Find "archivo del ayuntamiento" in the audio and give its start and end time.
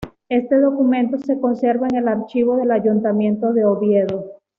2.07-3.53